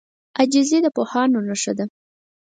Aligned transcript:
عاجزي 0.37 0.79
د 0.85 0.87
پوهانو 0.95 1.39
نښه 1.47 1.73
ده. 1.77 1.85